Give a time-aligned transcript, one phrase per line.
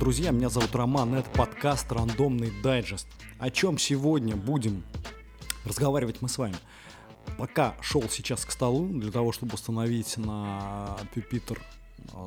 [0.00, 3.06] друзья, меня зовут Роман, это подкаст «Рандомный дайджест».
[3.38, 4.82] О чем сегодня будем
[5.66, 6.56] разговаривать мы с вами?
[7.36, 11.62] Пока шел сейчас к столу для того, чтобы установить на пюпитр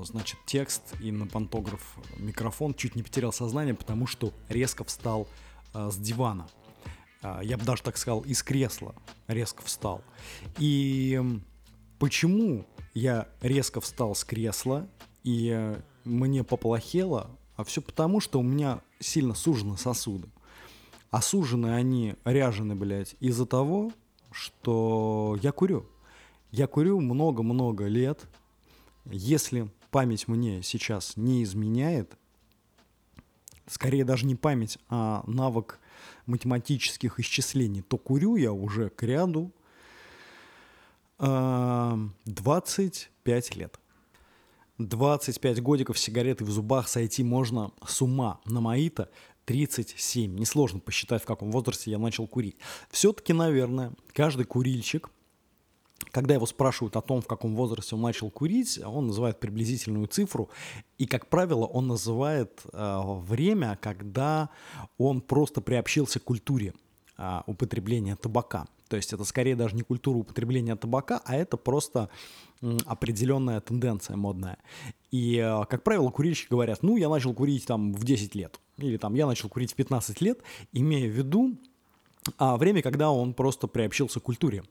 [0.04, 5.28] значит, текст и на пантограф микрофон, чуть не потерял сознание, потому что резко встал
[5.74, 6.48] э, с дивана.
[7.24, 8.94] Э, я бы даже так сказал, из кресла
[9.28, 10.04] резко встал.
[10.60, 11.20] И
[11.98, 14.88] почему я резко встал с кресла
[15.24, 20.28] и э, мне поплохело, а все потому, что у меня сильно сужены сосуды.
[21.12, 23.92] А сужены они ряжены, блядь, из-за того,
[24.32, 25.86] что я курю.
[26.52, 28.28] Я курю много-много лет.
[29.06, 32.18] Если память мне сейчас не изменяет,
[33.68, 35.80] скорее даже не память, а навык
[36.26, 39.52] математических исчислений, то курю я уже к ряду
[41.20, 43.80] 25 а, лет.
[44.80, 48.40] 25 годиков сигареты в зубах сойти можно с ума.
[48.46, 49.10] На мои-то
[49.46, 50.36] 37.
[50.36, 52.58] Несложно посчитать, в каком возрасте я начал курить.
[52.90, 55.10] Все-таки, наверное, каждый курильщик,
[56.12, 60.50] когда его спрашивают о том, в каком возрасте он начал курить, он называет приблизительную цифру.
[60.98, 64.50] И, как правило, он называет э, время, когда
[64.98, 66.74] он просто приобщился к культуре
[67.18, 68.68] э, употребления табака.
[68.88, 72.10] То есть это скорее даже не культура употребления табака, а это просто
[72.86, 74.58] определенная тенденция модная.
[75.12, 78.98] И, э, как правило, курильщики говорят, ну, я начал курить там в 10 лет, или
[78.98, 80.40] там я начал курить в 15 лет,
[80.72, 81.58] имея в виду
[82.38, 84.64] а, время, когда он просто приобщился к культуре.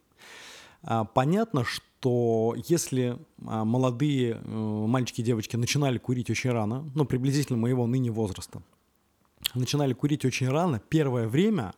[0.82, 7.04] А, понятно, что если а, молодые э, мальчики и девочки начинали курить очень рано, ну,
[7.04, 8.62] приблизительно моего ныне возраста,
[9.54, 11.74] начинали курить очень рано, первое время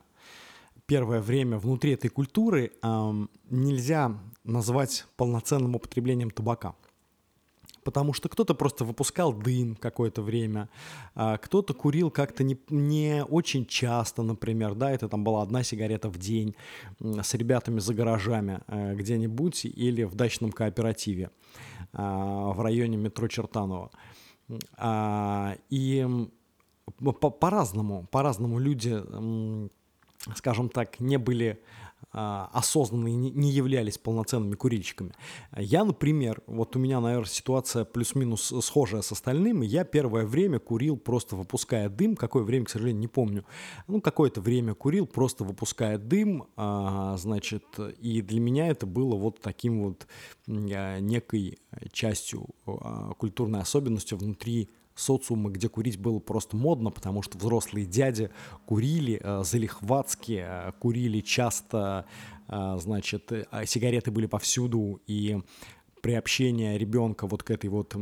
[0.85, 6.75] первое время внутри этой культуры э, нельзя назвать полноценным употреблением табака.
[7.83, 10.69] Потому что кто-то просто выпускал дым какое-то время,
[11.13, 16.09] а кто-то курил как-то не, не очень часто, например, да, это там была одна сигарета
[16.09, 16.55] в день
[16.99, 21.29] с ребятами за гаражами э, где-нибудь или в дачном кооперативе
[21.93, 23.91] э, в районе метро Чертанова.
[25.69, 26.07] И
[27.39, 29.01] по-разному, по-разному люди
[30.33, 31.61] скажем так, не были
[32.11, 35.11] а, осознанно не являлись полноценными курильщиками.
[35.57, 39.65] Я, например, вот у меня, наверное, ситуация плюс-минус схожая с остальными.
[39.65, 42.15] Я первое время курил, просто выпуская дым.
[42.15, 43.45] Какое время, к сожалению, не помню.
[43.87, 46.47] Ну, какое-то время курил, просто выпуская дым.
[46.55, 47.65] А, значит,
[47.99, 50.07] и для меня это было вот таким вот
[50.47, 51.59] некой
[51.91, 58.29] частью, а, культурной особенностью внутри социума, где курить было просто модно, потому что взрослые дяди
[58.65, 62.05] курили э, залихватски, э, курили часто,
[62.47, 65.41] э, значит, э, сигареты были повсюду, и
[66.01, 67.95] приобщение ребенка вот к этой вот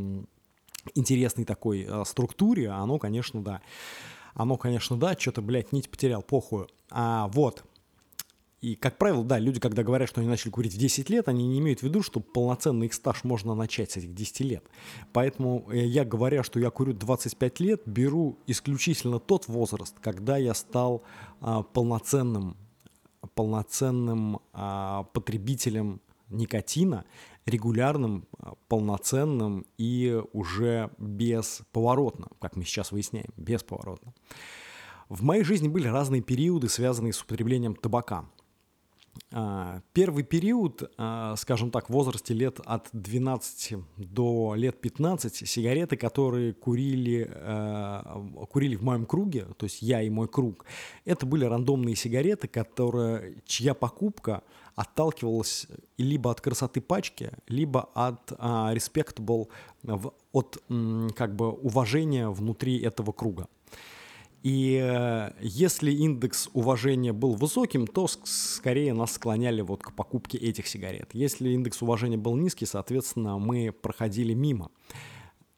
[0.95, 3.61] интересной такой э, структуре, оно, конечно, да.
[4.33, 6.67] Оно, конечно, да, что-то, блядь, нить потерял, похуй.
[6.89, 7.63] А, вот,
[8.63, 11.45] и, как правило, да, люди, когда говорят, что они начали курить в 10 лет, они
[11.45, 14.63] не имеют в виду, что полноценный их стаж можно начать с этих 10 лет.
[15.11, 20.53] Поэтому э, я, говоря, что я курю 25 лет, беру исключительно тот возраст, когда я
[20.53, 21.03] стал
[21.41, 22.55] а, полноценным,
[23.35, 25.99] полноценным а, потребителем
[26.29, 27.03] никотина,
[27.45, 34.13] регулярным, а, полноценным и уже бесповоротно, как мы сейчас выясняем, бесповоротно.
[35.09, 38.23] В моей жизни были разные периоды, связанные с употреблением табака.
[39.35, 45.97] А, первый период, а, скажем так, в возрасте лет от 12 до лет 15, сигареты,
[45.97, 50.65] которые курили, а, курили в моем круге, то есть я и мой круг,
[51.05, 54.43] это были рандомные сигареты, которые, чья покупка
[54.75, 59.47] отталкивалась либо от красоты пачки, либо от respectable,
[60.31, 60.63] от
[61.15, 63.47] как бы уважения внутри этого круга.
[64.43, 70.67] И э, если индекс уважения был высоким, то скорее нас склоняли вот к покупке этих
[70.67, 71.09] сигарет.
[71.13, 74.69] Если индекс уважения был низкий, соответственно, мы проходили мимо.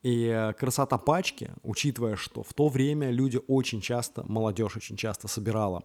[0.05, 5.27] И э, красота пачки, учитывая, что в то время люди очень часто, молодежь очень часто
[5.27, 5.83] собирала,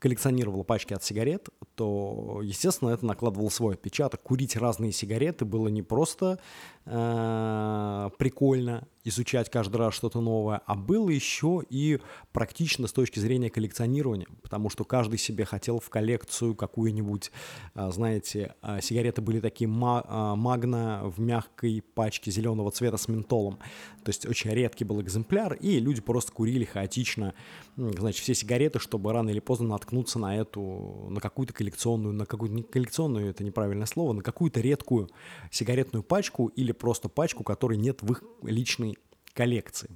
[0.00, 4.22] коллекционировала пачки от сигарет, то, естественно, это накладывало свой отпечаток.
[4.24, 6.40] Курить разные сигареты было не просто
[6.84, 11.98] прикольно, изучать каждый раз что-то новое, а было еще и
[12.32, 17.30] практично с точки зрения коллекционирования, потому что каждый себе хотел в коллекцию какую-нибудь,
[17.74, 23.58] а, знаете, а, сигареты были такие магна в мягкой пачке зеленого цвета с ментолом,
[24.04, 27.34] то есть очень редкий был экземпляр, и люди просто курили хаотично,
[27.76, 32.54] значит, все сигареты, чтобы рано или поздно наткнуться на эту, на какую-то коллекционную, на какую-то
[32.54, 35.08] не коллекционную, это неправильное слово, на какую-то редкую
[35.50, 38.96] сигаретную пачку или просто пачку, которой нет в их личной
[39.34, 39.90] коллекции.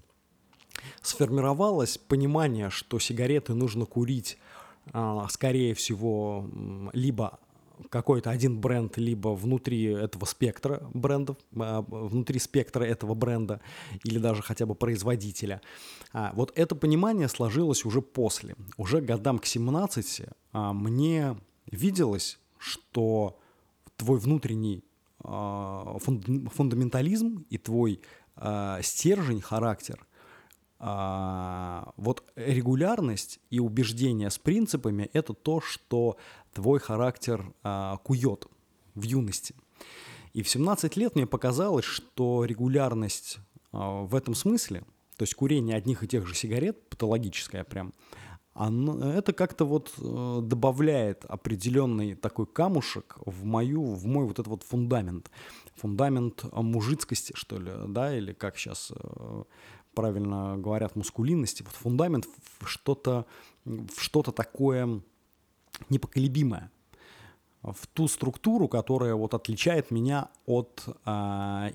[1.03, 4.39] сформировалось понимание, что сигареты нужно курить,
[4.93, 6.49] а, скорее всего,
[6.93, 7.39] либо
[7.91, 13.61] какой-то один бренд, либо внутри этого спектра брендов, а, внутри спектра этого бренда,
[14.05, 15.61] или даже хотя бы производителя.
[16.13, 18.57] А, вот это понимание сложилось уже после.
[18.77, 21.37] Уже годам к 17 мне
[21.71, 23.39] виделось, что
[23.97, 24.85] твой внутренний
[25.25, 28.01] фундаментализм и твой
[28.83, 30.07] стержень, характер–
[30.87, 36.19] а, вот регулярность и убеждение с принципами– это то, что
[36.53, 38.47] твой характер а, кует
[38.95, 39.55] в юности.
[40.35, 43.39] И в 17 лет мне показалось, что регулярность
[43.73, 44.81] а, в этом смысле,
[45.17, 47.95] то есть курение одних и тех же сигарет, патологическое прям,
[48.55, 54.47] оно, это как-то вот э, добавляет определенный такой камушек в мою, в мой вот этот
[54.47, 55.31] вот фундамент,
[55.75, 59.43] фундамент мужицкости, что ли, да, или как сейчас э,
[59.95, 62.27] правильно говорят, мускулинности, вот фундамент
[62.59, 63.27] в что-то
[63.65, 65.01] в что-то такое
[65.89, 66.71] непоколебимое,
[67.63, 71.11] в ту структуру, которая вот отличает меня от э,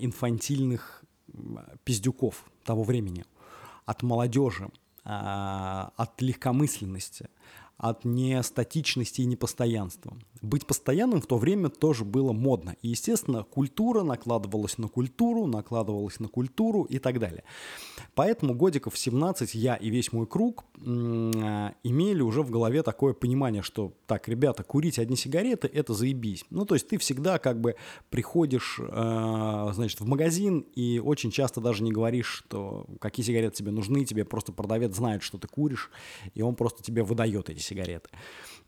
[0.00, 1.04] инфантильных
[1.84, 3.24] пиздюков того времени,
[3.86, 7.30] от молодежи, э, от легкомысленности,
[7.80, 10.16] от нестатичности и непостоянства.
[10.42, 12.76] Быть постоянным в то время тоже было модно.
[12.82, 17.42] И, естественно, культура накладывалась на культуру, накладывалась на культуру и так далее.
[18.14, 20.80] Поэтому годиков 17 я и весь мой круг э,
[21.82, 26.44] имели уже в голове такое понимание, что так, ребята, курить одни сигареты– это заебись.
[26.50, 27.76] Ну, то есть ты всегда как бы
[28.10, 33.70] приходишь, э, значит, в магазин и очень часто даже не говоришь, что какие сигареты тебе
[33.70, 35.90] нужны, тебе просто продавец знает, что ты куришь,
[36.34, 38.10] и он просто тебе выдает эти сигареты.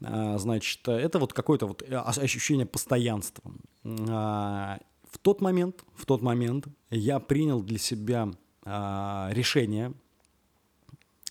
[0.04, 3.52] А, значит, это вот какое-то вот ощущение постоянства.
[3.84, 4.78] А,
[5.10, 8.31] в тот момент, в тот момент я принял для себя
[8.64, 9.93] а, решение,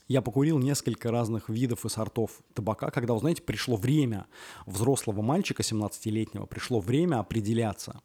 [0.08, 4.26] я покурил несколько разных видов и сортов табака, когда, вы знаете, пришло время
[4.66, 8.02] взрослого мальчика 17-летнего, пришло время определяться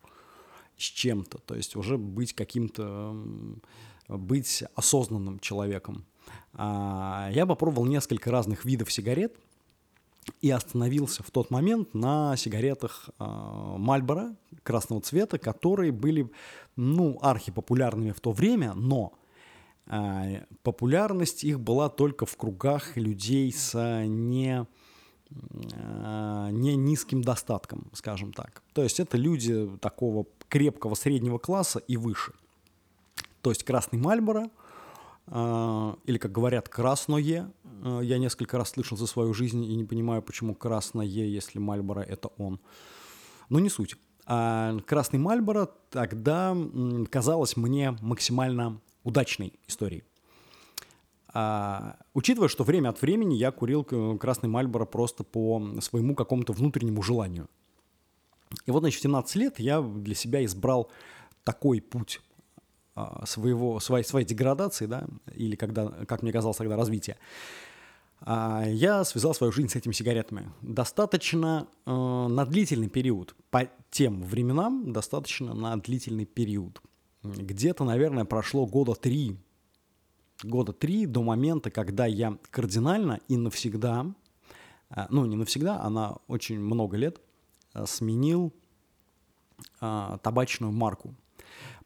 [0.76, 3.16] с чем-то, то есть уже быть каким-то,
[4.06, 6.04] быть осознанным человеком.
[6.54, 9.36] Я попробовал несколько разных видов сигарет,
[10.40, 16.31] и остановился в тот момент на сигаретах Мальборо э, красного цвета, которые были,
[16.76, 19.12] ну, архипопулярными в то время, но
[19.87, 24.67] э, популярность их была только в кругах людей с не,
[25.31, 28.62] э, не низким достатком, скажем так.
[28.72, 32.32] То есть это люди такого крепкого среднего класса и выше.
[33.43, 34.50] То есть красный Мальборо–
[35.28, 37.50] или, как говорят, красное.
[37.82, 42.00] А, я несколько раз слышал за свою жизнь и не понимаю, почему красное, если Мальборо—
[42.08, 42.61] это он.
[43.49, 43.96] Но не суть.
[44.26, 46.56] А красный Мальборо тогда
[47.11, 50.02] казалось мне максимально удачной историей.
[51.32, 57.02] А, учитывая, что время от времени я курил красный Мальборо просто по своему какому-то внутреннему
[57.02, 57.49] желанию.
[58.64, 60.90] И вот, значит, в 17 лет я для себя избрал
[61.44, 62.25] такой путь а,
[63.25, 67.16] своего, своей, своей деградации, да, или когда, как мне казалось тогда, развития,
[68.20, 70.50] а, я связал свою жизнь с этими сигаретами.
[70.62, 73.34] Достаточно э, на длительный период.
[73.50, 76.81] По тем временам достаточно на длительный период.
[77.22, 79.36] Где-то, наверное, прошло года три.
[80.43, 84.06] Года три до момента, когда я кардинально и навсегда,
[84.91, 87.20] э, ну не навсегда, а на очень много лет
[87.74, 88.53] э, сменил
[89.81, 91.15] э, табачную марку.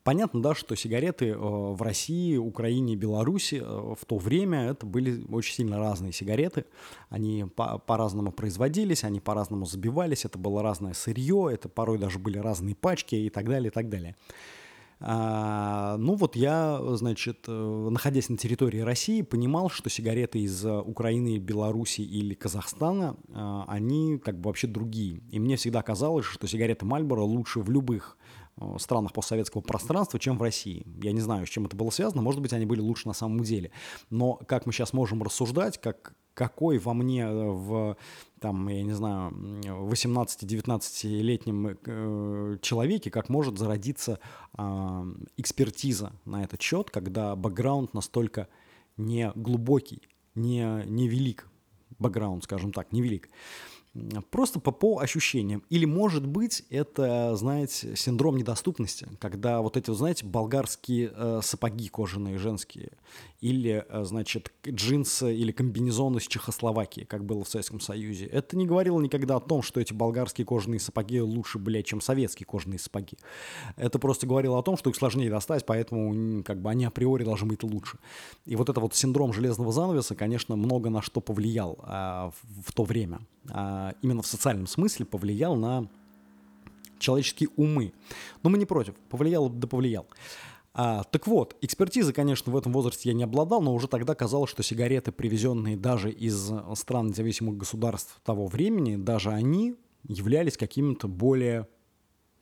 [0.02, 5.22] Понятно, да, что сигареты э, в России, Украине, Беларуси э, в то время это были
[5.30, 6.64] очень сильно разные сигареты.
[7.10, 12.38] Они по- по-разному производились, они по-разному забивались, это было разное сырье, это порой даже были
[12.38, 14.16] разные пачки и так далее, и так далее.
[15.00, 21.36] А, ну вот я, значит, э, находясь на территории России, понимал, что сигареты из Украины,
[21.36, 23.16] Беларуси или Казахстана,
[23.68, 25.20] они как бы вообще другие.
[25.30, 28.16] И мне всегда казалось, что сигареты Мальборо лучше в любых
[28.78, 30.86] странах постсоветского пространства, чем в России.
[31.02, 33.42] Я не знаю, с чем это было связано, может быть, они были лучше на самом
[33.42, 33.70] деле.
[34.10, 37.96] Но как мы сейчас можем рассуждать, как, какой во мне э, в,
[38.40, 44.18] там, я не знаю, 18-19-летнем э, человеке, как может зародиться
[44.56, 44.62] э,
[45.36, 48.48] экспертиза на этот счет, когда бэкграунд настолько
[48.96, 50.02] не глубокий,
[50.34, 51.48] не, не велик,
[51.98, 53.28] бэкграунд, скажем так, невелик.
[54.30, 55.62] Просто по, по ощущениям.
[55.70, 62.38] Или, может быть, это, знаете, синдром недоступности, когда вот эти, знаете, болгарские э, сапоги кожаные
[62.38, 62.90] женские,
[63.40, 68.26] или, э, значит, джинсы или комбинезоны из Чехословакии, как было в Советском Союзе.
[68.26, 72.46] Это не говорило никогда о том, что эти болгарские кожаные сапоги лучше, блядь, чем советские
[72.46, 73.16] кожаные сапоги.
[73.76, 77.48] Это просто говорило о том, что их сложнее достать, поэтому как бы они априори должны
[77.48, 77.98] быть лучше.
[78.44, 82.72] И вот это вот синдром железного занавеса, конечно, много на что повлиял а, в, в
[82.72, 83.20] то время.
[83.52, 85.88] А, именно в социальном смысле повлиял на
[86.98, 87.92] человеческие умы.
[88.42, 88.94] Но мы не против.
[89.08, 90.06] Повлиял, да повлиял.
[90.72, 94.50] А, так вот, экспертизы, конечно, в этом возрасте я не обладал, но уже тогда казалось,
[94.50, 99.74] что сигареты, привезенные даже из стран независимых государств того времени, даже они
[100.06, 101.66] являлись какими-то более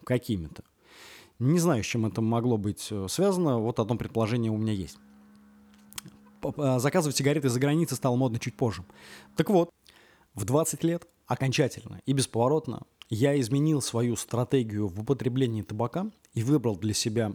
[0.04, 0.62] какими-то.
[1.38, 4.98] Не знаю, с чем это могло быть э, связано, вот одно предположение у меня есть.
[6.56, 8.84] А, заказывать сигареты за границей стало модно чуть позже.
[9.36, 9.70] Так вот,
[10.38, 16.76] в 20 лет окончательно и бесповоротно я изменил свою стратегию в употреблении табака и выбрал
[16.76, 17.34] для себя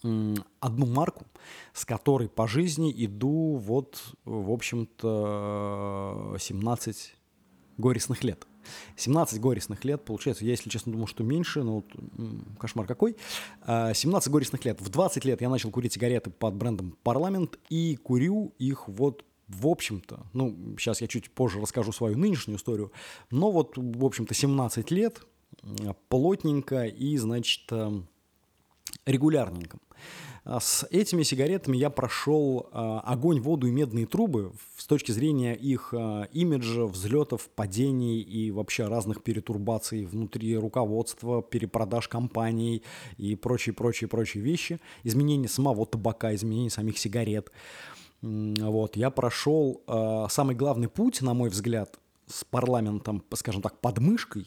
[0.00, 1.26] одну марку,
[1.72, 7.14] с которой по жизни иду вот, в общем-то, 17
[7.76, 8.46] горестных лет.
[8.96, 11.86] 17 горестных лет, получается, я, если честно, думал, что меньше, но вот,
[12.58, 13.16] кошмар какой.
[13.66, 14.80] 17 а, горестных лет.
[14.80, 19.66] В 20 лет я начал курить сигареты под брендом «Парламент» и курю их вот в
[19.66, 22.92] общем-то, ну, сейчас я чуть позже расскажу свою нынешнюю историю,
[23.30, 25.22] но вот, в общем-то, 17 лет
[26.08, 27.90] плотненько и, значит, э,
[29.06, 29.78] регулярненько.
[30.44, 35.54] А с этими сигаретами я прошел э, огонь, воду и медные трубы с точки зрения
[35.54, 42.82] их э, имиджа, взлетов, падений и вообще разных перетурбаций внутри руководства, перепродаж компаний
[43.18, 47.52] и прочие-прочие-прочие вещи, изменения самого табака, изменения самих сигарет.
[48.22, 53.98] Вот, я прошел э, самый главный путь, на мой взгляд, с парламентом, скажем так, под
[53.98, 54.46] мышкой,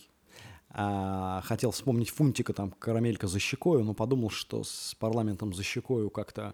[0.69, 6.09] а, хотел вспомнить Фунтика, там, карамелька за щекою, но подумал, что с парламентом за щекою
[6.09, 6.53] как-то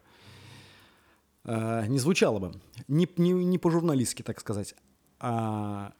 [1.43, 2.51] а, не звучало бы.
[2.87, 4.75] Не, не, не по-журналистски, так сказать.
[5.19, 5.93] А,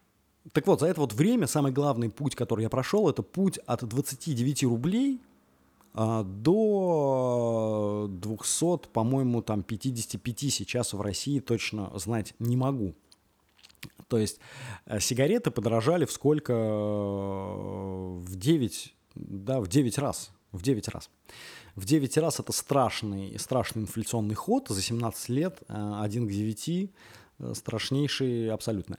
[0.52, 3.84] так вот, за это вот время самый главный путь, который я прошел, это путь от
[3.84, 5.22] 29 рублей
[5.94, 12.96] до 200, по-моему, там 55 сейчас в России точно знать не могу.
[14.08, 14.40] То есть
[14.86, 16.54] э, сигареты подорожали в сколько?
[16.54, 20.32] Э, в 9, да, в 9 раз.
[20.52, 21.10] В 9 раз.
[21.76, 26.92] В 9 раз это страшный, страшный инфляционный ход за 17 лет, 1 э, к 9,
[27.54, 28.98] страшнейший абсолютно.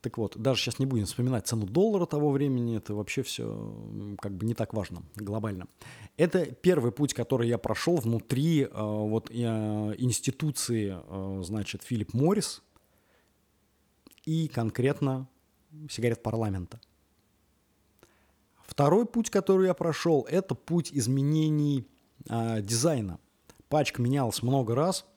[0.00, 3.74] Так вот, даже сейчас не будем вспоминать цену доллара того времени, это вообще все
[4.20, 5.66] как бы не так важно глобально.
[6.16, 12.62] Это первый путь, который я прошел внутри э, вот э, институции, э, значит, Филипп Моррис,
[14.24, 15.26] и конкретно
[15.90, 16.80] сигарет парламента.
[18.66, 21.88] Второй путь, который я прошел, это путь изменений
[22.28, 23.18] э, дизайна.
[23.68, 25.06] Пачка менялась много раз–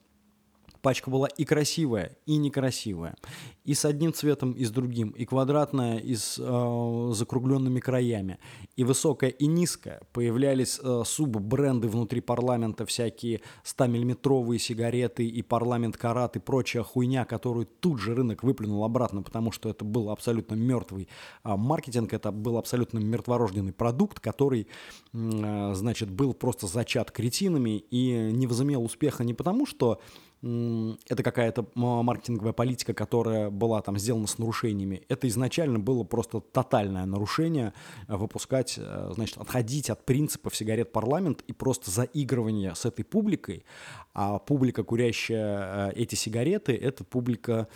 [0.81, 3.15] Пачка была и красивая, и некрасивая.
[3.63, 5.09] И с одним цветом, и с другим.
[5.09, 8.39] И квадратная, и с э, закругленными краями.
[8.75, 10.01] И высокая, и низкая.
[10.11, 17.67] Появлялись э, суб-бренды внутри парламента, всякие 100-миллиметровые сигареты, и парламент карат, и прочая хуйня, которую
[17.67, 21.07] тут же рынок выплюнул обратно, потому что это был абсолютно мертвый
[21.43, 24.67] э, маркетинг, это был абсолютно мертворожденный продукт, который,
[25.13, 29.99] э, значит, был просто зачат кретинами и не возымел успеха не потому, что
[30.43, 35.03] это какая-то маркетинговая политика, которая была там сделана с нарушениями.
[35.07, 37.73] Это изначально было просто тотальное нарушение
[38.07, 43.65] э, выпускать, э, значит, отходить от принципов сигарет парламент и просто заигрывание с этой публикой.
[44.13, 47.67] А публика, курящая э, эти сигареты, это публика,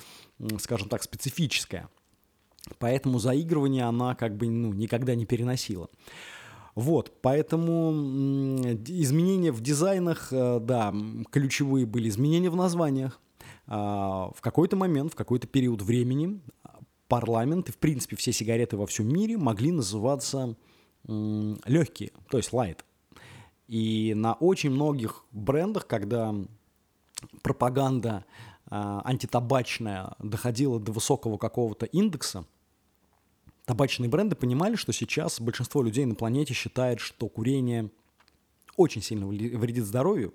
[0.57, 1.87] скажем так, специфическая.
[2.79, 5.87] Поэтому заигрывание она как бы ну, никогда не переносила.
[6.75, 7.91] Вот, поэтому
[8.85, 10.93] изменения в дизайнах, э, да,
[11.31, 13.21] ключевые были изменения в названиях.
[13.67, 16.41] А, в какой-то момент, в какой-то период времени
[17.07, 20.55] парламент и, в принципе, все сигареты во всем мире могли называться
[21.07, 22.79] легкие, то есть light.
[23.67, 26.33] И на очень многих брендах, когда
[27.41, 28.25] пропаганда
[28.67, 32.45] а, антитабачная доходила до высокого какого-то индекса,
[33.65, 37.89] табачные бренды понимали, что сейчас большинство людей на планете считает, что курение
[38.77, 40.33] очень сильно вредит здоровью,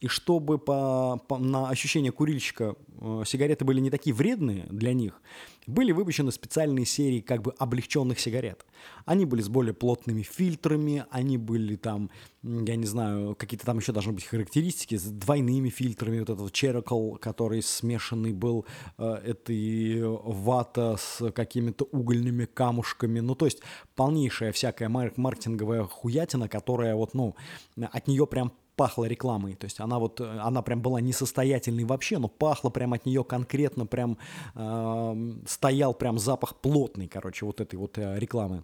[0.00, 5.20] и чтобы по, по, на ощущение курильщика э, сигареты были не такие вредные для них,
[5.68, 8.64] были выпущены специальные серии как бы облегченных сигарет.
[9.04, 12.10] Они были с более плотными фильтрами, они были там,
[12.42, 16.20] я не знаю, какие-то там еще должны быть характеристики с двойными фильтрами.
[16.20, 18.64] Вот этот Cherokol, который смешанный был,
[18.96, 23.20] э, этой вата с какими-то угольными камушками.
[23.20, 23.60] Ну, то есть
[23.94, 27.36] полнейшая всякая маркетинговая хуятина, которая вот, ну,
[27.76, 29.56] от нее прям пахло рекламой.
[29.56, 33.24] То есть она вот, э, она прям была несостоятельной вообще, но пахло прям от нее
[33.24, 34.16] конкретно, прям
[34.54, 38.62] э, стоял прям запах плотный, короче, вот этой вот э, рекламы.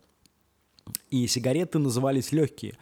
[1.10, 2.76] И сигареты назывались легкие.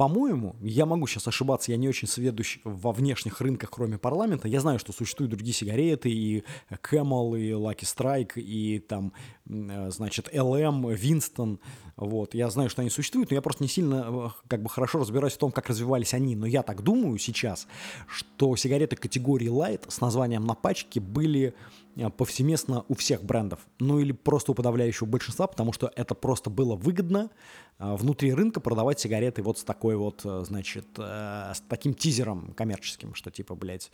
[0.00, 4.48] По-моему, я могу сейчас ошибаться, я не очень сведущ во внешних рынках, кроме парламента.
[4.48, 9.12] Я знаю, что существуют другие сигареты, и Camel, и Lucky Strike, и там,
[9.46, 11.58] э, значит, LM, Winston.
[11.96, 12.32] Вот.
[12.32, 15.34] Я знаю, что они существуют, но я просто не сильно э, как бы хорошо разбираюсь
[15.34, 16.34] в том, как развивались они.
[16.34, 17.66] Но я так думаю сейчас,
[18.08, 21.54] что сигареты категории Light с названием на пачке были
[21.89, 26.48] Э, повсеместно у всех брендов, ну или просто у подавляющего большинства, потому что это просто
[26.48, 27.30] было выгодно
[27.78, 33.14] э, внутри рынка продавать сигареты вот с такой вот, э, значит, с таким тизером коммерческим,
[33.14, 33.90] что типа, блядь,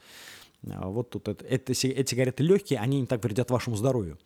[0.62, 4.18] вот тут это, это, эти сигареты легкие, они не так вредят вашему здоровью.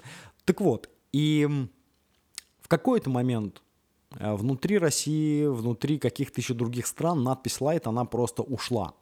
[0.44, 1.49] Так вот, и
[2.60, 3.62] в какой-то момент
[4.10, 8.94] внутри России, внутри каких-то еще других стран надпись Light, она просто ушла.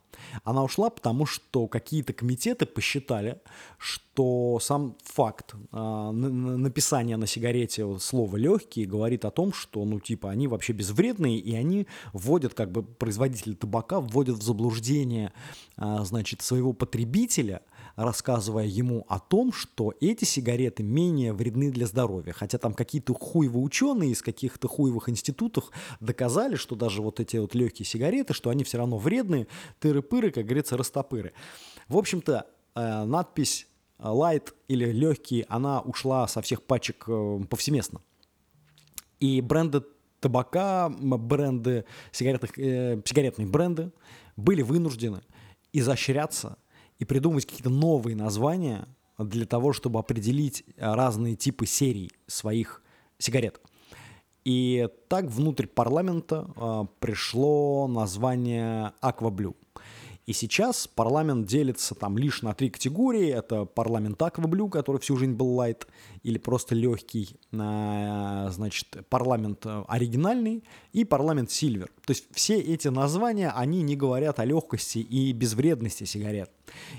[0.44, 3.40] Она ушла, потому что какие-то комитеты посчитали,
[3.78, 10.30] что сам факт э, написания на сигарете слова «легкие» говорит о том, что, ну, типа,
[10.30, 15.32] они вообще безвредные, и они вводят, как бы, производители табака вводят в заблуждение,
[15.76, 17.62] э, значит, своего потребителя–
[17.98, 22.32] рассказывая ему о том, что эти сигареты менее вредны для здоровья.
[22.32, 27.56] Хотя там какие-то хуевые ученые из каких-то хуевых институтов доказали, что даже вот эти вот
[27.56, 29.48] легкие сигареты, что они все равно вредные,
[29.80, 31.32] тыры-пыры, как говорится, растопыры.
[31.88, 33.66] В общем-то, э, надпись
[33.98, 38.00] light или легкий, она ушла со всех пачек э, повсеместно.
[39.18, 39.82] И бренды
[40.20, 43.90] табака, бренды, сигаретных, э, сигаретные бренды
[44.36, 45.22] были вынуждены
[45.72, 46.58] изощряться
[46.98, 48.88] и придумать какие-то новые названия
[49.18, 52.82] для того, чтобы определить разные типы серий своих
[53.18, 53.60] сигарет.
[54.44, 59.54] И так внутрь парламента э, пришло название Aqua Blue.
[60.28, 63.30] И сейчас парламент делится там лишь на три категории.
[63.30, 65.86] Это парламент Акваблю, который всю жизнь был лайт,
[66.22, 71.90] или просто легкий, значит, парламент оригинальный и парламент Сильвер.
[72.04, 76.50] То есть все эти названия, они не говорят о легкости и безвредности сигарет.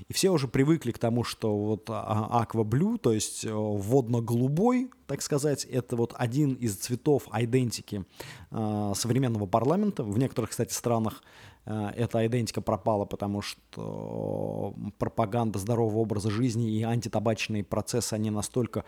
[0.07, 5.65] И все уже привыкли к тому, что вот Акваблю, то есть э, водно-голубой, так сказать,
[5.65, 8.05] это вот один из цветов идентики
[8.49, 10.03] э, современного парламента.
[10.03, 16.83] В некоторых, кстати, странах Э, эта идентика пропала, потому что пропаганда здорового образа жизни и
[16.83, 18.85] антитабачные процессы, они настолько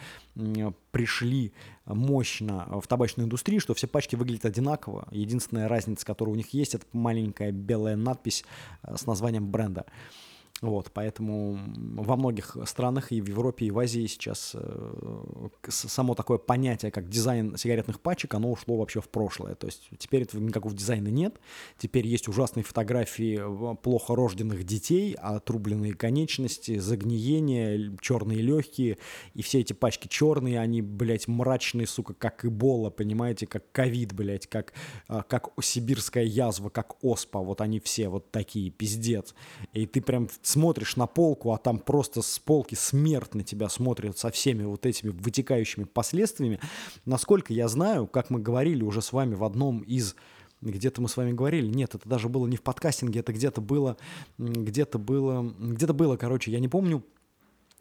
[0.92, 1.54] пришли
[1.86, 5.08] мощно в табачную индустрию, что все пачки выглядят одинаково.
[5.12, 8.44] Единственная разница, которая у них есть, это маленькая белая надпись
[8.84, 9.86] э, с названием бренда.
[10.62, 16.38] Вот, поэтому во многих странах и в Европе, и в Азии сейчас э, само такое
[16.38, 19.56] понятие, как дизайн сигаретных пачек, оно ушло вообще в прошлое.
[19.56, 21.40] То есть теперь этого никакого дизайна нет.
[21.80, 29.00] Теперь есть ужасные фотографии э, плохо рожденных детей, отрубленные конечности, загниение, черные легкие.
[29.34, 34.46] И все эти пачки черные, они, блядь, мрачные, сука, как эбола, понимаете, как ковид, блядь,
[34.46, 34.74] как,
[35.10, 37.40] э, как сибирская язва, как оспа.
[37.40, 39.34] Вот они все вот такие, пиздец.
[39.74, 44.18] И ты прям смотришь на полку, а там просто с полки смерть на тебя смотрит
[44.18, 46.60] со всеми вот этими вытекающими последствиями.
[47.06, 50.16] Насколько я знаю, как мы говорили уже с вами в одном из
[50.62, 53.98] где-то мы с вами говорили, нет, это даже было не в подкастинге, это где-то было,
[54.38, 57.04] где-то было, где-то было, короче, я не помню,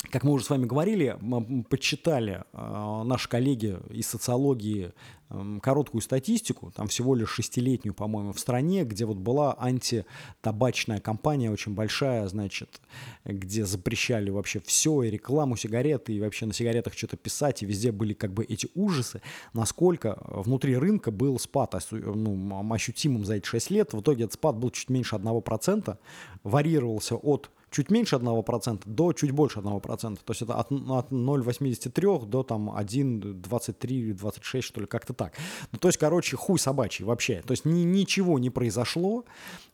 [0.08, 4.92] как мы уже с вами говорили, мы почитали э, наши коллеги из социологии
[5.28, 11.50] э, короткую статистику, там всего лишь шестилетнюю, по-моему, в стране, где вот была антитабачная кампания
[11.50, 12.80] очень большая, значит,
[13.24, 17.92] где запрещали вообще все, и рекламу сигареты, и вообще на сигаретах что-то писать, и везде
[17.92, 19.20] были как бы эти ужасы,
[19.52, 23.92] насколько внутри рынка был спад ну, ощутимым за эти 6 лет.
[23.92, 25.98] В итоге этот спад был чуть меньше 1%,
[26.42, 30.18] варьировался от чуть меньше 1% до чуть больше 1%.
[30.24, 35.34] То есть это от, от 0,83 до там 1,23, 26, что ли, как-то так.
[35.72, 37.42] Ну, то есть, короче, хуй собачий вообще.
[37.46, 39.24] То есть ни, ничего не произошло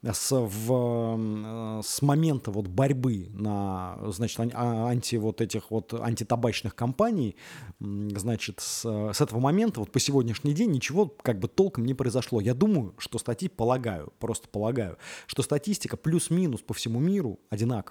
[0.03, 7.37] с, в, с момента вот борьбы на, значит, а, анти вот этих вот антитабачных компаний,
[7.81, 12.41] значит, с, с этого момента вот по сегодняшний день ничего как бы толком не произошло.
[12.41, 17.86] Я думаю, что статьи, полагаю, просто полагаю, что статистика плюс-минус по всему миру одинаковая.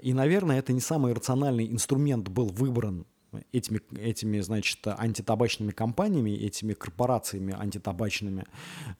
[0.00, 3.06] И, наверное, это не самый рациональный инструмент был выбран
[3.52, 8.44] этими, этими, значит, антитабачными компаниями, этими корпорациями антитабачными,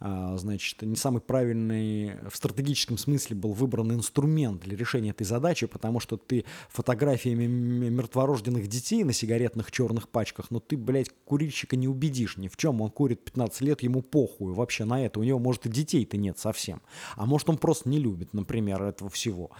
[0.00, 5.66] а, значит, не самый правильный в стратегическом смысле был выбран инструмент для решения этой задачи,
[5.66, 11.88] потому что ты фотографиями мертворожденных детей на сигаретных черных пачках, но ты, блядь, курильщика не
[11.88, 12.80] убедишь ни в чем.
[12.80, 15.20] Он курит 15 лет, ему похуй вообще на это.
[15.20, 16.80] У него, может, и детей-то нет совсем.
[17.16, 19.50] А может, он просто не любит, например, этого всего.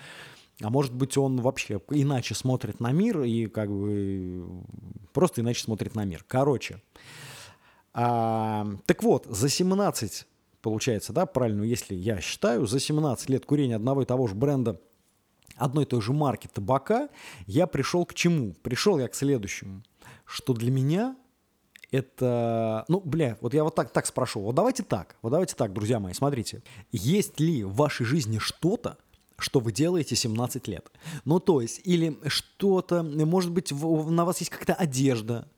[0.61, 4.47] А может быть, он вообще иначе смотрит на мир и как бы
[5.12, 6.25] просто иначе смотрит на мир.
[6.29, 6.81] Короче.
[7.95, 10.27] А, так вот, за 17,
[10.61, 14.81] получается, да, правильно, если я считаю, за 17 лет курения одного и того же бренда
[15.57, 17.09] одной и той же марки табака,
[17.47, 18.55] я пришел к чему?
[18.62, 19.83] Пришел я к следующему,
[20.25, 21.17] что для меня
[21.91, 25.75] это, ну, бля, вот я вот так, так спрошу, вот давайте так, вот давайте так,
[25.75, 28.97] друзья мои, смотрите, есть ли в вашей жизни что-то,
[29.43, 30.91] что вы делаете 17 лет.
[31.25, 35.49] Ну, то есть, или что-то, может быть, на вас есть какая-то одежда,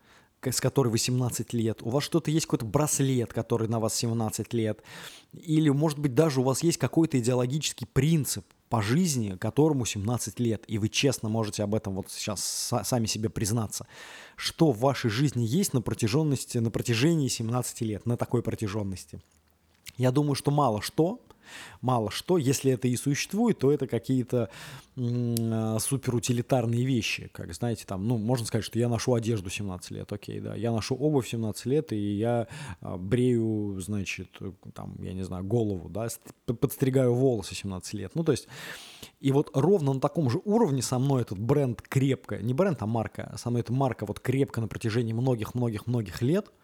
[0.43, 4.53] с которой вы 17 лет, у вас что-то есть, какой-то браслет, который на вас 17
[4.53, 4.83] лет,
[5.33, 10.65] или, может быть, даже у вас есть какой-то идеологический принцип по жизни, которому 17 лет,
[10.67, 12.43] и вы честно можете об этом вот сейчас
[12.85, 13.87] сами себе признаться,
[14.37, 19.23] что в вашей жизни есть на протяженности, на протяжении 17 лет, на такой протяженности.
[19.97, 21.21] Я думаю, что мало что–
[21.81, 22.39] мало что.
[22.39, 24.51] Если это и существует, то это какие-то
[24.97, 27.29] суперутилитарные вещи.
[27.33, 30.55] Как, знаете, там, ну, можно сказать, что я ношу одежду 17 лет, окей, да.
[30.55, 32.47] Я ношу обувь 17 лет, и я
[32.81, 34.29] э, брею, значит,
[34.73, 36.07] там, я не знаю, голову, да,
[36.47, 38.13] подстригаю волосы 17 лет.
[38.15, 38.47] Ну, то есть,
[39.21, 42.87] и вот ровно на таком же уровне со мной этот бренд крепко, не бренд, а
[42.87, 46.53] марка, со мной эта марка вот крепко на протяжении многих-многих-многих лет–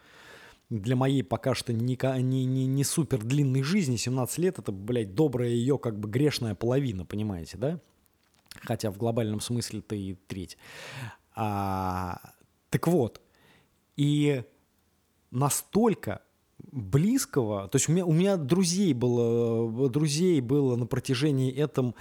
[0.70, 5.14] для моей пока что не, не, не, не супер длинной жизни 17 лет это, блядь,
[5.14, 7.80] добрая ее как бы грешная половина, понимаете, да?
[8.62, 10.56] Хотя в глобальном смысле это и треть.
[11.34, 12.20] А,
[12.70, 13.20] так вот,
[13.96, 14.44] и
[15.30, 16.22] настолько
[16.72, 21.94] близкого, то есть у меня, у меня друзей было, друзей было на протяжении этом,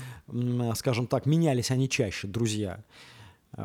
[0.76, 2.84] скажем так, менялись они чаще, друзья.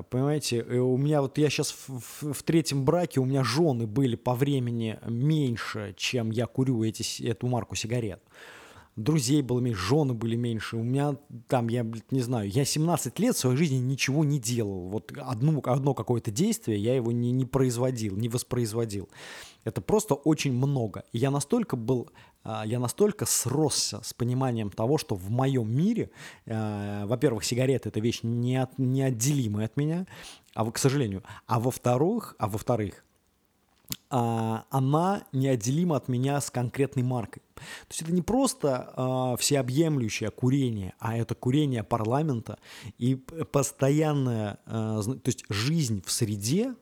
[0.02, 3.87] Понимаете, э, у меня вот я сейчас в, в, в третьем браке, у меня жены
[3.87, 8.20] были по времени меньше, чем я курю эти, эту марку сигарет.
[8.96, 10.76] Друзей было меньше, жены были меньше.
[10.76, 11.16] У меня
[11.48, 14.88] там, я блядь, не знаю, я 17 лет в своей жизни ничего не делал.
[14.88, 19.09] Вот одно, одно какое-то действие я его не, не производил, не воспроизводил.
[19.64, 21.04] Это просто очень много.
[21.12, 22.11] И я настолько был,
[22.44, 26.11] а, я настолько сросся с пониманием того, что в моем мире,
[26.46, 30.07] а, во-первых, сигареты это вещь не неотделимая от меня,
[30.54, 33.04] а к сожалению, а во-вторых, а во-вторых,
[34.16, 37.42] она неотделима от меня с конкретной маркой.
[37.55, 42.59] То есть это не просто всеобъемлющее курение, а это курение парламента
[42.98, 46.74] и постоянная, то есть жизнь в среде,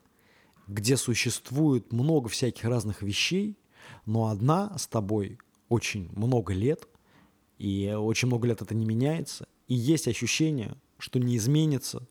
[0.69, 3.57] где существует много всяких разных вещей,
[4.05, 6.87] но одна с тобой очень много лет,
[7.59, 12.07] и очень много лет это не меняется, и есть ощущение, что не изменится,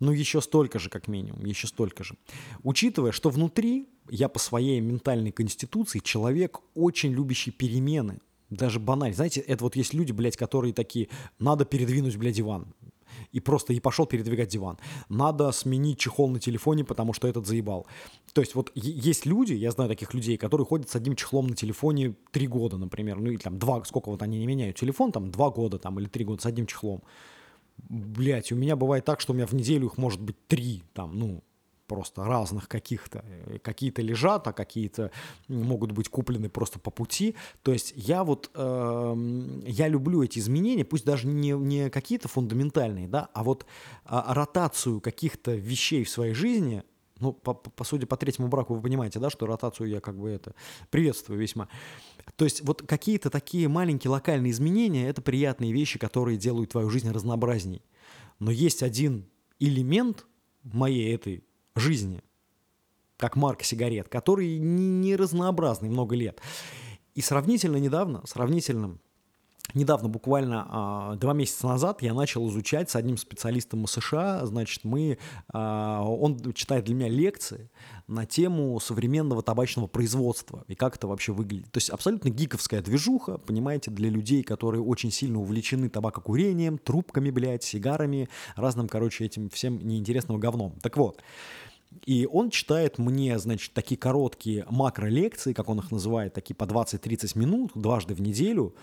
[0.00, 2.16] ну, еще столько же, как минимум, еще столько же.
[2.62, 9.14] Учитывая, что внутри я по своей ментальной конституции человек, очень любящий перемены, даже банально.
[9.14, 11.08] Знаете, это вот есть люди, блядь, которые такие,
[11.38, 12.74] надо передвинуть, блядь, диван
[13.32, 14.78] и просто и пошел передвигать диван.
[15.08, 17.86] Надо сменить чехол на телефоне, потому что этот заебал.
[18.32, 21.56] То есть вот есть люди, я знаю таких людей, которые ходят с одним чехлом на
[21.56, 25.30] телефоне три года, например, ну или там два, сколько вот они не меняют телефон, там
[25.30, 27.02] два года там или три года с одним чехлом.
[27.88, 31.18] Блять, у меня бывает так, что у меня в неделю их может быть три, там,
[31.18, 31.42] ну,
[31.90, 33.24] просто разных каких-то.
[33.26, 35.10] Э, какие-то лежат, а какие-то
[35.48, 37.34] могут быть куплены просто по пути.
[37.64, 43.08] То есть я вот, э, я люблю эти изменения, пусть даже не, не какие-то фундаментальные,
[43.08, 43.66] да, а вот
[44.04, 46.84] а, ротацию каких-то вещей в своей жизни,
[47.20, 50.30] ну, по, по сути, по третьему браку вы понимаете, да, что ротацию я как бы
[50.30, 50.54] это
[50.90, 51.68] приветствую весьма.
[52.36, 57.10] То есть вот какие-то такие маленькие локальные изменения– это приятные вещи, которые делают твою жизнь
[57.10, 57.82] разнообразней.
[58.38, 59.28] Но есть один
[59.58, 60.26] элемент
[60.62, 61.44] моей этой
[61.76, 62.22] жизни,
[63.16, 66.40] как марка сигарет, который не разнообразный много лет.
[67.14, 68.98] И сравнительно недавно, сравнительно
[69.74, 74.44] Недавно, буквально а, два месяца назад, я начал изучать с одним специалистом из США.
[74.46, 75.18] Значит, мы,
[75.52, 77.70] а, он читает для меня лекции
[78.06, 81.70] на тему современного табачного производства и как это вообще выглядит.
[81.70, 87.62] То есть абсолютно гиковская движуха, понимаете, для людей, которые очень сильно увлечены табакокурением, трубками, блядь,
[87.62, 90.78] сигарами, разным, короче, этим всем неинтересным говном.
[90.82, 91.22] Так вот,
[92.04, 97.38] и он читает мне, значит, такие короткие макролекции, как он их называет, такие по 20-30
[97.38, 98.74] минут, дважды в неделю,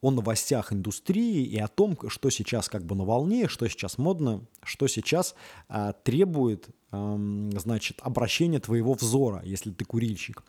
[0.00, 4.46] о новостях индустрии и о том, что сейчас как бы на волне, что сейчас модно,
[4.62, 5.34] что сейчас
[5.68, 7.16] а, требует, а,
[7.56, 10.42] значит, обращения твоего взора, если ты курильщик.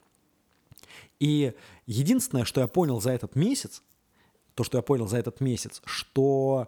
[1.19, 1.53] И
[1.85, 3.83] единственное, что я понял за этот месяц,
[4.53, 6.67] то, что я понял за этот месяц, что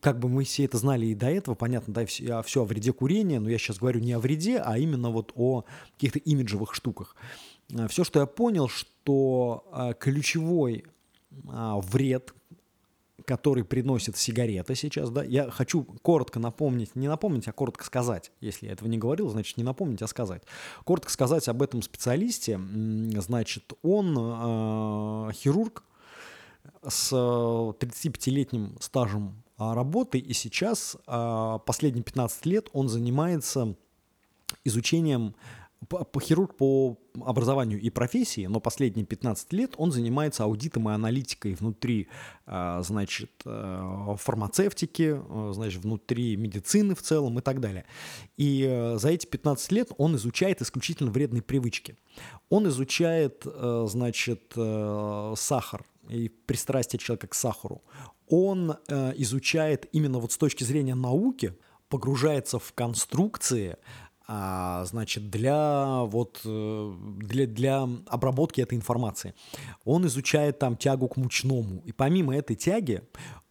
[0.00, 2.92] как бы мы все это знали и до этого, понятно, да, все, все о вреде
[2.92, 5.64] курения, но я сейчас говорю не о вреде, а именно вот о
[5.94, 7.16] каких-то имиджевых штуках.
[7.74, 10.95] А, все, что я понял, что а, ключевой а,
[11.44, 12.34] вред,
[13.24, 18.66] который приносит сигарета сейчас, да, я хочу коротко напомнить, не напомнить, а коротко сказать, если
[18.66, 20.42] я этого не говорил, значит, не напомнить, а сказать.
[20.84, 22.60] Коротко сказать об этом специалисте,
[23.18, 25.84] значит, он э, хирург
[26.86, 33.74] с 35-летним стажем работы, и сейчас э, последние 15 лет он занимается
[34.64, 35.34] изучением
[35.88, 41.54] по, хирург по образованию и профессии, но последние 15 лет он занимается аудитом и аналитикой
[41.54, 42.08] внутри,
[42.46, 47.84] а, значит, э, фармацевтики, э, значит, внутри медицины в целом и так далее.
[48.36, 51.96] И э, за эти 15 лет он изучает исключительно вредные привычки.
[52.48, 57.82] Он изучает, значит, сахар и пристрастие человека к сахару.
[58.28, 61.52] Он изучает именно вот с точки зрения науки,
[61.88, 63.76] погружается в конструкции,
[64.28, 69.34] а, значит, для, вот, э, для, для обработки этой информации.
[69.84, 71.82] Он изучает там тягу к мучному.
[71.84, 73.02] И помимо этой тяги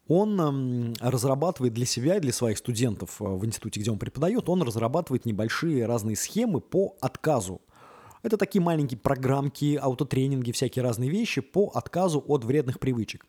[0.08, 4.62] он разрабатывает для себя и для своих студентов э, в институте, где он преподает, он
[4.62, 7.62] разрабатывает небольшие разные схемы по отказу.
[8.22, 13.26] Это такие маленькие программки, аутотренинги, всякие разные вещи по отказу от вредных привычек.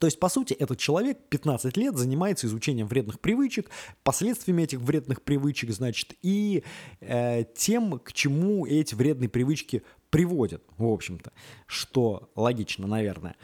[0.00, 3.68] То есть, по сути, этот человек 15 лет занимается изучением вредных привычек,
[4.02, 6.64] последствиями этих вредных привычек, значит, и
[7.00, 11.32] э, тем, к чему эти вредные привычки приводят, в общем-то,
[11.66, 13.36] что логично, наверное.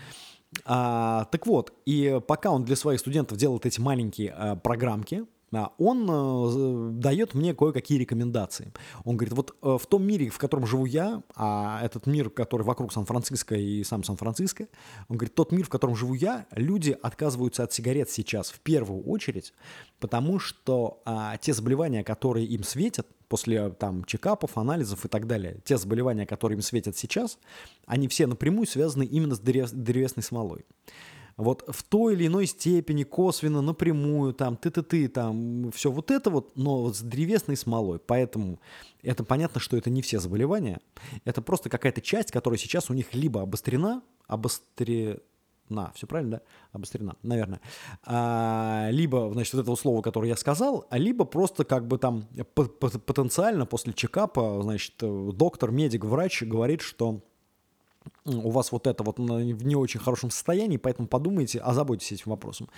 [0.64, 5.26] А, так вот, и пока он для своих студентов делает эти маленькие а, программки,
[5.78, 8.72] он э, дает мне кое-какие рекомендации.
[9.04, 12.62] Он говорит, вот э, в том мире, в котором живу я, а этот мир, который
[12.62, 14.68] вокруг Сан-Франциско и сам Сан-Франциско,
[15.08, 19.04] он говорит, тот мир, в котором живу я, люди отказываются от сигарет сейчас в первую
[19.04, 19.52] очередь,
[20.00, 25.58] потому что а, те заболевания, которые им светят, после там чекапов, анализов и так далее,
[25.64, 27.38] те заболевания, которые им светят сейчас,
[27.86, 30.64] они все напрямую связаны именно с древесной смолой
[31.36, 36.56] вот в той или иной степени, косвенно, напрямую, там, ты-ты-ты, там, все вот это вот,
[36.56, 37.98] но вот с древесной смолой.
[37.98, 38.58] Поэтому
[39.02, 40.80] это понятно, что это не все заболевания.
[41.24, 45.20] Это просто какая-то часть, которая сейчас у них либо обострена, обострена,
[45.94, 46.42] все правильно, да?
[46.72, 47.60] Обострена, наверное.
[48.02, 52.26] А, либо, значит, вот этого слова, которое я сказал, а либо просто как бы там
[52.54, 57.20] потенциально после чекапа, значит, доктор, медик, врач говорит, что
[58.24, 62.68] у вас вот это вот в не очень хорошем состоянии, поэтому подумайте, озаботьтесь этим вопросом.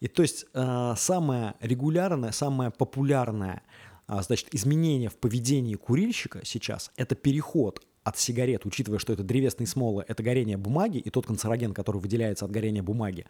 [0.00, 3.62] И то есть э, самое регулярное, самое популярное
[4.06, 9.66] а, значит, изменение в поведении курильщика сейчас– это переход от сигарет, учитывая, что это древесные
[9.66, 13.24] смолы, это горение бумаги и тот канцероген, который выделяется от горения бумаги.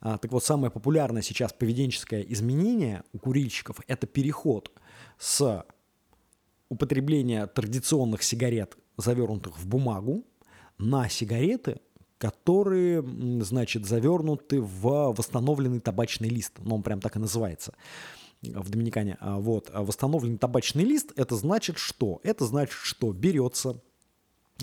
[0.00, 4.72] А, так вот, самое популярное сейчас поведенческое изменение у курильщиков– это переход
[5.18, 5.64] с
[6.68, 10.24] употребления традиционных сигарет, завернутых в бумагу,
[10.82, 11.80] на сигареты,
[12.18, 13.02] которые,
[13.42, 16.52] значит, завернуты в восстановленный табачный лист.
[16.58, 17.74] Ну, он прям так и называется
[18.42, 19.16] в Доминикане.
[19.20, 19.70] А вот.
[19.72, 22.20] А восстановленный табачный лист, это значит что?
[22.24, 23.80] Это значит, что берется,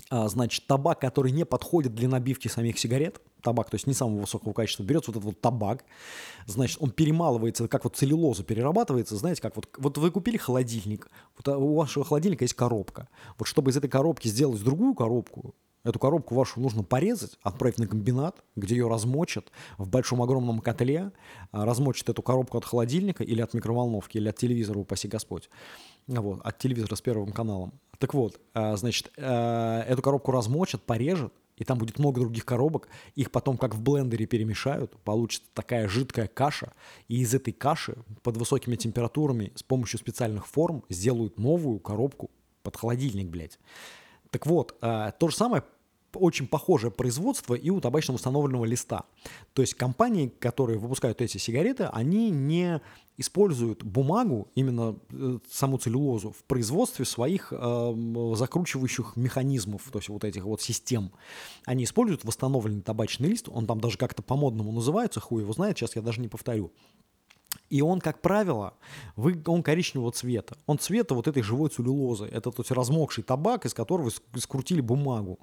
[0.08, 4.20] а, значит, табак, который не подходит для набивки самих сигарет, табак, то есть не самого
[4.20, 5.84] высокого качества, берется вот этот вот табак,
[6.46, 11.48] значит, он перемалывается, как вот целлюлоза перерабатывается, знаете, как вот, вот вы купили холодильник, вот
[11.56, 16.34] у вашего холодильника есть коробка, вот чтобы из этой коробки сделать другую коробку, Эту коробку
[16.34, 21.12] вашу нужно порезать, отправить на комбинат, где ее размочат в большом огромном котле,
[21.52, 25.48] а, размочат эту коробку от холодильника или от микроволновки, или от телевизора, упаси Господь.
[26.06, 27.72] Вот, от телевизора с первым каналом.
[27.98, 32.88] Так вот, а, значит, а, эту коробку размочат, порежут, и там будет много других коробок,
[33.14, 36.72] их потом как в блендере перемешают, получится такая жидкая каша,
[37.08, 42.30] и из этой каши под высокими температурами с помощью специальных форм сделают новую коробку
[42.62, 43.58] под холодильник, блядь.
[44.30, 45.62] Так вот, э, то же самое
[46.14, 49.04] очень похожее производство и у табачного установленного листа.
[49.52, 52.80] То есть компании, которые выпускают эти сигареты, они не
[53.16, 60.24] используют бумагу, именно э, саму целлюлозу, в производстве своих э, закручивающих механизмов, то есть вот
[60.24, 61.12] этих вот систем.
[61.66, 65.96] Они используют восстановленный табачный лист, он там даже как-то по-модному называется, хуй его знает, сейчас
[65.96, 66.72] я даже не повторю.
[67.70, 68.74] И он, как правило,
[69.16, 70.58] вы, он коричневого цвета.
[70.66, 72.26] Он цвета вот этой живой целлюлозы.
[72.26, 75.38] Это то есть размокший табак, из которого скрутили бумагу.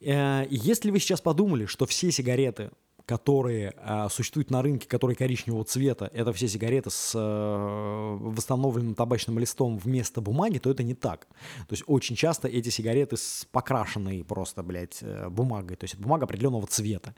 [0.00, 2.70] Э, если вы сейчас подумали, что все сигареты
[3.06, 9.36] которые э, существуют на рынке, которые коричневого цвета, это все сигареты с э, восстановленным табачным
[9.40, 11.26] листом вместо бумаги, то это не так.
[11.66, 16.68] То есть очень часто эти сигареты с покрашенной просто, блядь, бумагой, то есть бумага определенного
[16.68, 17.16] цвета.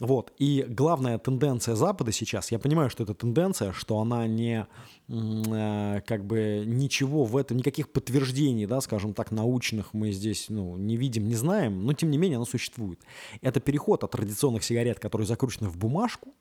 [0.00, 0.32] Вот.
[0.38, 4.66] И главная тенденция Запада сейчас, я понимаю, что это тенденция, что она не
[5.08, 10.76] э, как бы ничего в этом, никаких подтверждений, да, скажем так, научных мы здесь ну,
[10.76, 13.00] не видим, не знаем, но тем не менее она существует.
[13.40, 16.34] Это переход от традиционных сигарет, которые закручены в бумажку,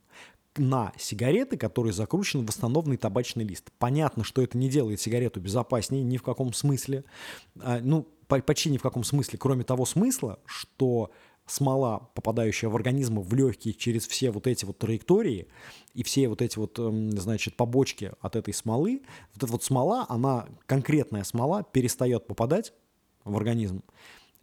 [0.58, 3.72] на сигареты, которые закручены в восстановленный табачный лист.
[3.78, 7.06] Понятно, что это не делает сигарету безопаснее ни в каком смысле.
[7.60, 11.12] А, ну, почти ни в каком смысле, кроме того смысла, что
[11.46, 15.48] смола, попадающая в организм, в легкие через все вот эти вот траектории
[15.94, 19.02] и все вот эти вот, эм, значит, побочки от этой смолы,
[19.34, 22.74] вот эта вот смола, она, конкретная смола, перестает попадать
[23.26, 23.84] в организм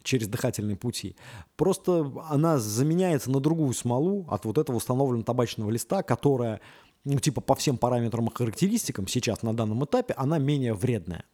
[0.03, 1.15] через дыхательные пути.
[1.55, 6.61] Просто она заменяется на другую смолу от вот этого установленного табачного листа, которая,
[7.03, 11.25] ну, типа, по всем параметрам и характеристикам сейчас на данном этапе, она менее вредная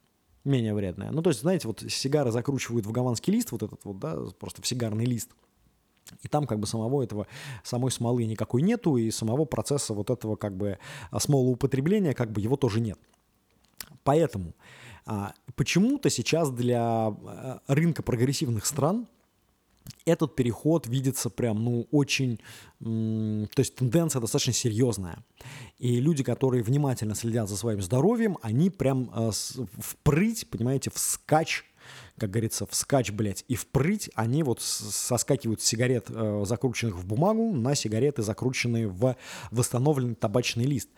[0.44, 1.10] менее вредная.
[1.10, 4.62] Ну, то есть, знаете, вот сигары закручивают в гаванский лист, вот этот вот, да, просто
[4.62, 5.30] в сигарный лист–
[6.22, 7.26] и там как бы самого этого,
[7.62, 10.78] самой смолы никакой нету, и самого процесса вот этого как бы
[11.10, 12.98] а, смолоупотребления как бы его тоже нет.
[14.04, 14.54] Поэтому
[15.06, 19.06] а, почему-то сейчас для а, рынка прогрессивных стран
[20.04, 22.38] этот переход видится прям, ну, очень,
[22.78, 25.24] то есть тенденция достаточно серьезная.
[25.78, 29.10] И люди, которые внимательно следят за своим здоровьем, они прям
[29.78, 31.64] впрыть, понимаете, вскачь
[32.18, 37.52] как говорится, вскач, блядь, и впрыть, они вот соскакивают с сигарет, э, закрученных в бумагу,
[37.52, 39.16] на сигареты, закрученные в
[39.50, 40.90] восстановленный табачный лист.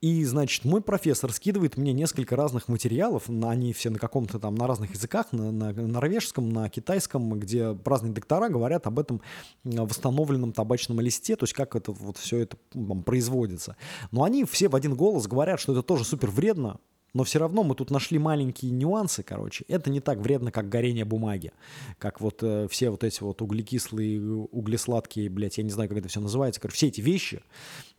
[0.00, 4.66] И, значит, мой профессор скидывает мне несколько разных материалов, они все на каком-то там, на
[4.66, 9.20] разных языках, на, на норвежском, на китайском, где разные доктора говорят об этом
[9.62, 13.76] восстановленном табачном листе, то есть как это вот все это там, производится.
[14.10, 16.80] Но они все в один голос говорят, что это тоже супер вредно,
[17.12, 19.64] но все равно мы тут нашли маленькие нюансы, короче.
[19.68, 21.52] Это не так вредно, как горение бумаги.
[21.98, 26.08] Как вот э, все вот эти вот углекислые, углесладкие, блядь, я не знаю, как это
[26.08, 26.60] все называется.
[26.60, 27.42] Короче, все эти вещи,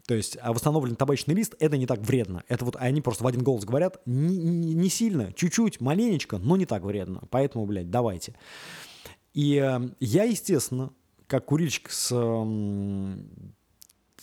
[0.08, 2.44] то есть а восстановленный табачный лист, это не так вредно.
[2.48, 6.84] Это вот они просто в один голос говорят, не сильно, чуть-чуть, маленечко, но не так
[6.84, 7.24] вредно.
[7.30, 8.36] Поэтому, блядь, давайте.
[9.34, 10.92] И э, я, естественно,
[11.28, 12.44] как курильщик с э,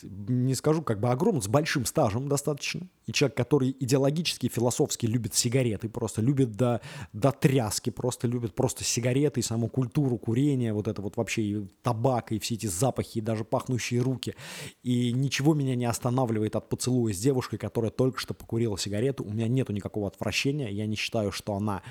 [0.03, 5.35] не скажу как бы огромным, с большим стажем достаточно, и человек, который идеологически, философски любит
[5.35, 6.83] сигареты, просто любит до,
[7.15, 11.67] до тряски, просто любит просто сигареты и саму культуру курения, вот это вот вообще и
[11.83, 14.35] табак, и все эти запахи, и даже пахнущие руки.
[14.83, 19.25] И ничего меня не останавливает от поцелуя с девушкой, которая только что покурила сигарету.
[19.25, 21.83] У меня нету никакого отвращения, я не считаю, что она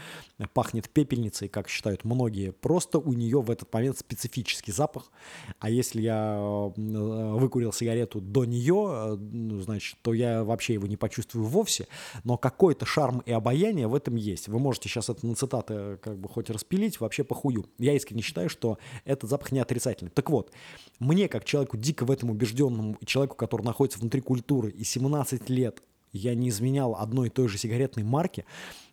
[0.54, 2.52] пахнет пепельницей, как считают многие.
[2.52, 5.12] Просто у нее в этот момент специфический запах.
[5.58, 10.86] А если я э, выкурил сигарету до нее, э, ну, значит, то я вообще его
[10.86, 11.88] не почувствую вовсе,
[12.24, 14.48] но какой-то шарм и обаяние в этом есть.
[14.48, 17.66] Вы можете сейчас это на цитаты как бы хоть распилить, вообще похую.
[17.78, 20.12] Я искренне считаю, что этот запах не отрицательный.
[20.12, 20.52] Так вот,
[21.00, 25.82] мне, как человеку дико в этом убежденному, человеку, который находится внутри культуры, и 17 лет
[26.12, 28.46] я не изменял одной и той же сигаретной марки,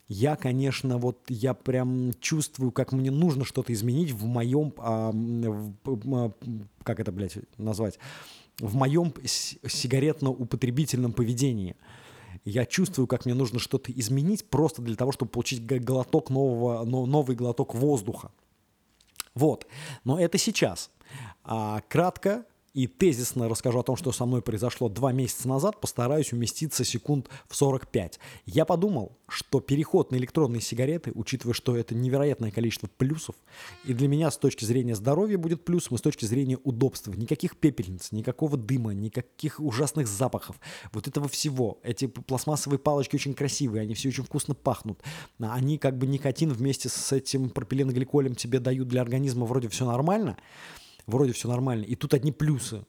[0.09, 5.73] я, конечно, вот я прям чувствую, как мне нужно что-то изменить в моем, а, в,
[5.85, 6.31] а,
[6.83, 7.99] как это, блядь, назвать,
[8.59, 11.77] в моем сигаретно-употребительном поведении
[12.45, 17.37] я чувствую, как мне нужно что-то изменить просто для того, чтобы получить глоток нового, новый
[17.37, 18.31] глоток воздуха.
[19.35, 19.67] Вот.
[20.05, 20.91] Но это сейчас.
[21.43, 26.33] А, кратко, и тезисно расскажу о том, что со мной произошло два месяца назад, постараюсь
[26.33, 28.19] уместиться секунд в 45.
[28.47, 33.37] Я подумал, что переход на электронные сигареты, учитывая, что это невероятное количество плюсов,
[33.85, 37.13] и для меня с точки зрения здоровья будет плюсом, и с точки зрения удобства.
[37.13, 40.59] Никаких пепельниц, никакого дыма, никаких ужасных запахов.
[40.93, 41.79] Вот этого всего.
[41.85, 45.01] Эти пластмассовые палочки очень красивые, они все очень вкусно пахнут.
[45.39, 50.37] Они как бы никотин вместе с этим пропиленгликолем тебе дают для организма, вроде все нормально
[51.07, 51.85] вроде все нормально.
[51.85, 52.85] И тут одни плюсы.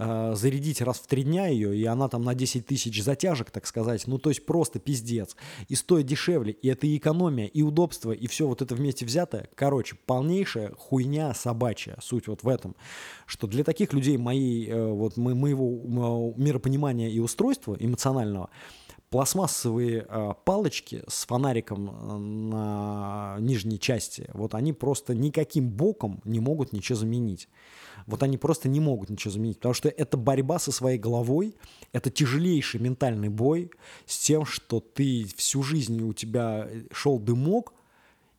[0.00, 3.66] А, зарядить раз в три дня ее, и она там на 10 тысяч затяжек, так
[3.66, 5.34] сказать, ну то есть просто пиздец.
[5.68, 9.48] И стоит дешевле, и это и экономия, и удобство, и все вот это вместе взятое.
[9.56, 11.98] Короче, полнейшая хуйня собачья.
[12.00, 12.76] Суть вот в этом,
[13.26, 18.50] что для таких людей моей, э, вот моего миропонимания и устройства эмоционального,
[19.10, 26.40] пластмассовые э, палочки с фонариком э, на нижней части, вот они просто никаким боком не
[26.40, 27.48] могут ничего заменить.
[28.06, 31.54] Вот они просто не могут ничего заменить, потому что это борьба со своей головой,
[31.92, 33.70] это тяжелейший ментальный бой
[34.06, 37.74] с тем, что ты всю жизнь у тебя шел дымок,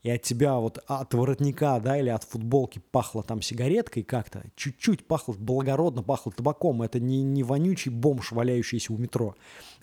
[0.01, 5.05] и от тебя вот от воротника, да, или от футболки пахло там сигареткой как-то, чуть-чуть
[5.05, 9.35] пахло благородно, пахло табаком, это не, не вонючий бомж, валяющийся у метро.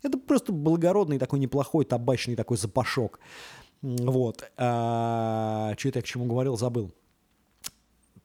[0.03, 3.21] Это просто благородный такой неплохой табачный такой запашок.
[3.83, 4.51] Вот.
[4.57, 6.93] А, что это я к чему говорил, забыл.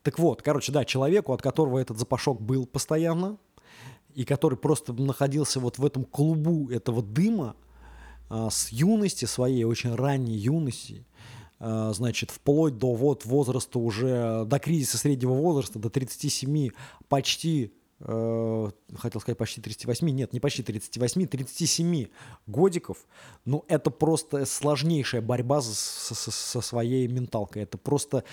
[0.02, 3.38] Так вот, короче, да, человеку, от которого этот запашок был постоянно,
[4.14, 7.56] и который просто находился вот в этом клубу этого дыма
[8.30, 11.06] а, с юности своей, очень ранней юности,
[11.62, 16.70] значит, вплоть до вот возраста уже, до кризиса среднего возраста, до 37,
[17.07, 22.07] почти э, хотел сказать почти 38, нет, не почти 38, 37
[22.47, 22.97] годиков,
[23.45, 28.24] ну это просто сложнейшая борьба со, со, со своей менталкой, это просто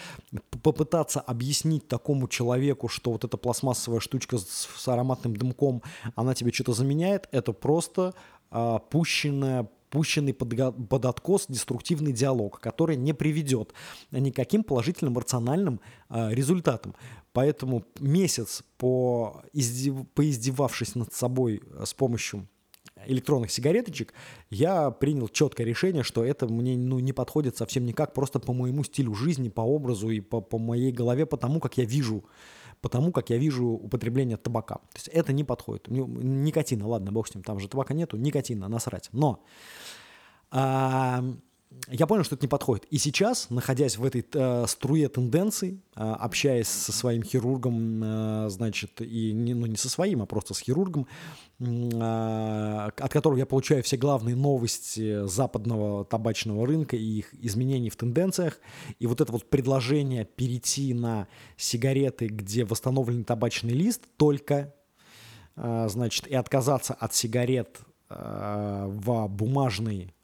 [0.62, 5.82] попытаться объяснить такому человеку, что вот эта пластмассовая штучка с, с ароматным дымком,
[6.14, 8.14] она тебе что-то заменяет, это просто
[8.50, 13.72] э, пущенная пущенный под, под откос деструктивный диалог, который не приведет
[14.10, 16.94] никаким положительным рациональным э, результатам.
[17.32, 22.48] Поэтому месяц по издев, поиздевавшись над собой с помощью
[23.06, 24.12] электронных сигареточек,
[24.50, 28.84] я принял четкое решение, что это мне ну, не подходит совсем никак, просто по моему
[28.84, 32.24] стилю жизни, по образу и по, по моей голове, по тому, как я вижу
[32.80, 34.76] потому как я вижу употребление табака.
[34.76, 35.88] То есть это не подходит.
[35.88, 39.08] Никотина, ладно, бог с ним, там же табака нету, никотина, насрать.
[39.12, 39.44] Но
[40.50, 41.22] а,
[41.88, 42.86] я понял, что это не подходит.
[42.86, 49.00] И сейчас, находясь в этой э, струе тенденций, э, общаясь со своим хирургом, э, значит,
[49.00, 51.06] и не, ну, не со своим, а просто с хирургом,
[51.60, 57.96] э, от которого я получаю все главные новости западного табачного рынка и их изменений в
[57.96, 58.60] тенденциях,
[58.98, 64.74] и вот это вот предложение перейти на сигареты, где восстановлен табачный лист, только,
[65.56, 70.14] э, значит, и отказаться от сигарет э, в бумажной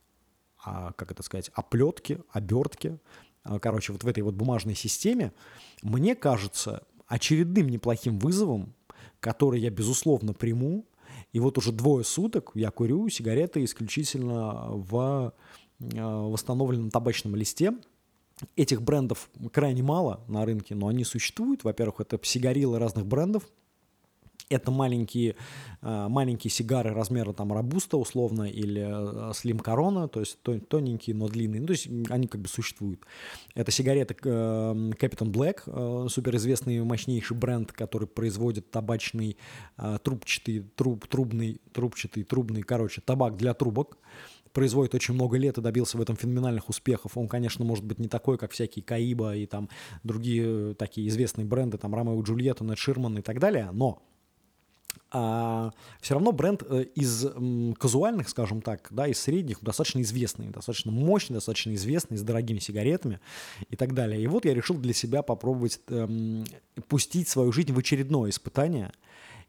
[0.96, 2.98] как это сказать, оплетки, обертки,
[3.44, 5.32] а, короче, вот в этой вот бумажной системе,
[5.82, 8.74] мне кажется очередным неплохим вызовом,
[9.20, 10.86] который я, безусловно, приму.
[11.32, 15.34] И вот уже двое суток я курю сигареты исключительно в
[15.94, 17.72] а, восстановленном табачном листе.
[18.56, 21.62] Этих брендов крайне мало на рынке, но они существуют.
[21.62, 23.44] Во-первых, это сигарилы разных брендов–
[24.49, 25.36] это маленькие,
[25.80, 28.82] а, маленькие сигары размера там Робуста условно или
[29.32, 30.38] Slim Corona, то есть
[30.68, 31.61] тоненькие, но длинные.
[31.61, 33.01] Ну, то есть они как бы существуют.
[33.55, 39.36] Это сигареты э, Black, э, суперизвестный мощнейший бренд, который производит табачный
[39.78, 43.99] э, трубчатый, труб, трубный, трубчатый, трубный, короче, табак для трубок
[44.55, 47.18] производит очень много лет и добился в этом феноменальных успехов.
[47.18, 49.68] Он, конечно, может быть не такой, как всякие Каиба и там
[50.05, 54.01] другие такие известные бренды, там Ромео Джульетта, Нед Ширман и так далее, но
[55.11, 55.70] а,
[56.01, 57.26] все равно бренд э, из
[57.78, 63.20] казуальных, скажем так, да, из средних, достаточно известный, достаточно мощный, достаточно известный, с дорогими сигаретами
[63.70, 64.20] и так далее.
[64.20, 66.45] И вот я решил для себя попробовать эм,
[66.88, 68.92] пустить свою жизнь в очередное испытание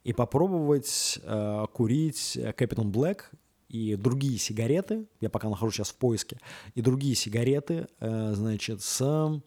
[0.03, 3.23] и попробовать э, курить Captain Black
[3.69, 6.37] и другие сигареты, я пока нахожусь сейчас в поиске,
[6.75, 9.41] и другие сигареты, э, значит, с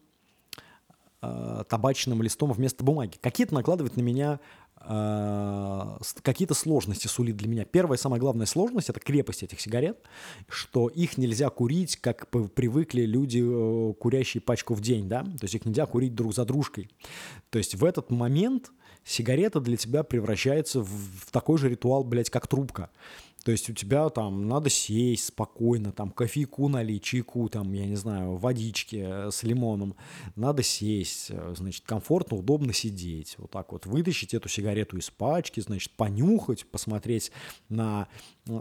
[1.21, 3.17] э, табачным листом вместо бумаги.
[3.21, 4.39] Какие-то накладывают на меня
[6.21, 7.65] какие-то сложности сулит для меня.
[7.65, 9.99] Первая, самая главная сложность– это крепость этих сигарет,
[10.47, 15.55] что их нельзя курить, как привыкли люди, э, курящие пачку в день, да, то есть
[15.55, 16.89] их нельзя курить друг за дружкой.
[17.49, 18.71] То есть в этот момент
[19.03, 22.89] сигарета для тебя превращается в, в такой же ритуал, блядь, как трубка.
[23.43, 27.95] То есть у тебя там надо сесть спокойно, там кофейку налить, чайку, там, я не
[27.95, 29.95] знаю, водички э, с лимоном.
[30.35, 33.35] Надо сесть, э, значит, комфортно, удобно сидеть.
[33.37, 37.31] Вот так вот вытащить эту сигарету из пачки, значит, понюхать, посмотреть
[37.69, 38.07] на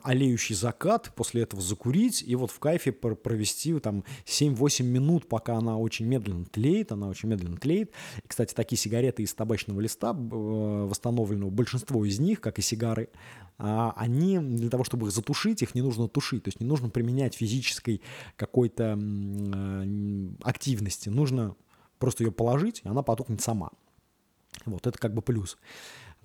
[0.05, 5.79] олеющий закат, после этого закурить и вот в кайфе провести там 7-8 минут, пока она
[5.79, 7.91] очень медленно тлеет, она очень медленно тлеет.
[8.23, 13.09] И, кстати, такие сигареты из табачного листа, э, восстановленного, большинство из них, как и сигары,
[13.59, 17.35] они для того, чтобы их затушить, их не нужно тушить, то есть не нужно применять
[17.35, 18.01] физической
[18.37, 21.57] какой-то э, активности, нужно
[21.99, 23.71] просто ее положить, и она потухнет сама.
[24.65, 25.59] Вот это как бы плюс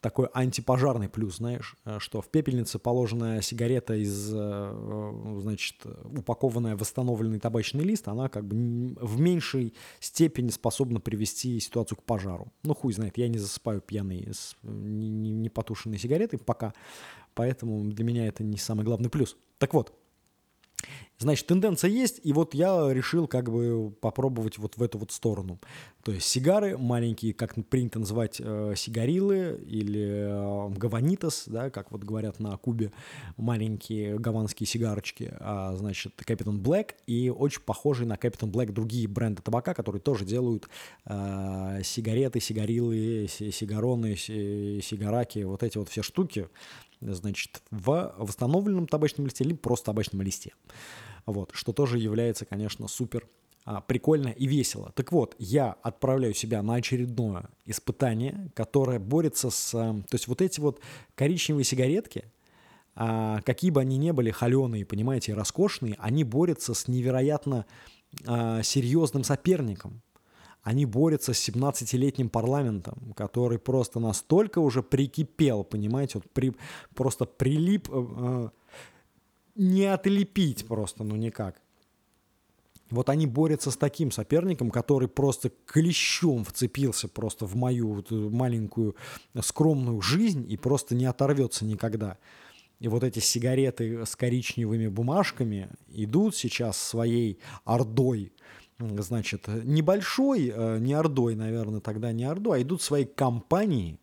[0.04, 7.40] такой антипожарный плюс, знаешь, э, что в пепельнице положенная сигарета из, э, значит, упакованная восстановленный
[7.40, 12.52] табачный лист, она как бы в меньшей степени способна привести ситуацию к пожару.
[12.64, 16.74] Ну, хуй знает, я не засыпаю пьяный с непотушенной сигаретой пока,
[17.34, 19.38] поэтому для меня это не самый главный плюс.
[19.58, 19.94] Так вот,
[21.24, 25.60] Значит, тенденция есть, и вот я решил как бы попробовать вот в эту вот сторону.
[26.04, 32.04] То есть сигары маленькие, как принято называть э, сигарилы или э, гаванитас, да, как вот
[32.04, 32.92] говорят на Кубе,
[33.38, 39.42] маленькие гаванские сигарочки, а, значит, Captain Black, и очень похожие на Captain Black другие бренды
[39.42, 40.68] табака, которые тоже делают
[41.06, 46.50] э, сигареты, сигарилы, сигароны, сигараки, вот эти вот все штуки,
[47.08, 50.54] значит, в восстановленном табачном листе или просто табачном листе.
[51.26, 53.28] Вот, что тоже является, конечно, супер
[53.66, 54.92] а, прикольно и весело.
[54.96, 59.74] Так вот, я отправляю себя на очередное испытание, которое борется с...
[59.74, 60.82] Э, то есть вот эти вот
[61.16, 62.26] коричневые сигаретки,
[62.96, 67.66] а, какие бы они ни были холеные, понимаете, роскошные, они борются с невероятно
[68.28, 70.02] а, серьезным соперником.
[70.64, 76.54] Они борются с 17-летним парламентом, который просто настолько уже прикипел, понимаете, вот при,
[76.96, 78.50] просто прилип, э, э
[79.56, 81.62] не отлепить просто, ну никак.
[82.90, 88.96] Вот они борются с таким соперником, который просто клещом вцепился просто в мою вот маленькую
[89.42, 92.18] скромную жизнь и просто не оторвется никогда.
[92.80, 98.34] И вот эти сигареты с коричневыми бумажками идут сейчас своей ордой,
[99.02, 104.00] значит, небольшой, э, не ордой, наверное, тогда не ордой, а идут своей компанией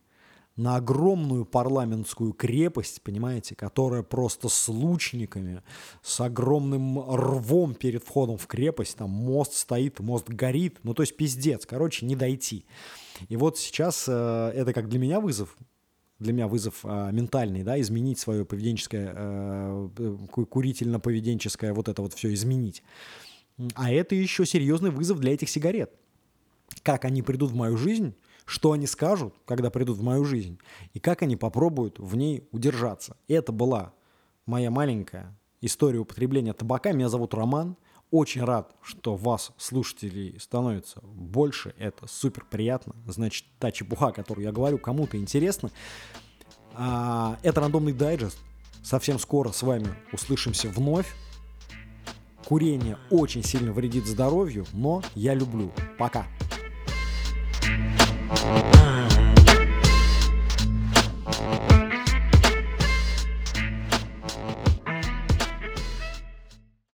[0.57, 5.63] на огромную парламентскую крепость, понимаете, которая просто с лучниками,
[6.03, 11.17] с огромным рвом перед входом в крепость, там мост стоит, мост горит, ну то есть
[11.17, 12.67] пиздец, короче, не дойти.
[13.29, 15.57] И вот сейчас э, это как для меня вызов,
[16.19, 19.89] для меня вызов э, ментальный, да, изменить свое поведенческое, э,
[20.29, 22.83] курительно-поведенческое, вот это вот все изменить.
[23.75, 25.93] А это еще серьезный вызов для этих сигарет.
[26.83, 28.15] Как они придут в мою жизнь,
[28.47, 30.59] что они скажут, когда придут в мою жизнь,
[30.95, 33.17] и как они попробуют в ней удержаться.
[33.29, 33.93] Это была
[34.47, 36.93] моя маленькая история употребления табака.
[36.93, 37.77] Меня зовут Роман.
[38.11, 41.75] Очень рад, что вас, слушателей, становится больше.
[41.79, 42.97] Это супер приятно.
[43.07, 45.71] Значит, та чепуха, которую я говорю, кому-то интересно.
[46.75, 48.39] А, это рандомный дайджест.
[48.83, 51.15] Совсем скоро с вами услышимся вновь.
[52.45, 55.73] Курение очень сильно вредит здоровью, но я люблю.
[55.99, 56.27] Пока.
[58.31, 59.00] Ah.